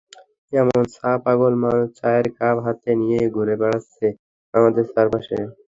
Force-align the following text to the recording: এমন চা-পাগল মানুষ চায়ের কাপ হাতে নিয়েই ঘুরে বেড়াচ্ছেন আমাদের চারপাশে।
এমন 0.53 0.81
চা-পাগল 0.95 1.53
মানুষ 1.63 1.87
চায়ের 1.99 2.27
কাপ 2.37 2.57
হাতে 2.65 2.89
নিয়েই 2.99 3.27
ঘুরে 3.35 3.55
বেড়াচ্ছেন 3.61 4.13
আমাদের 4.53 4.85
চারপাশে। 4.93 5.35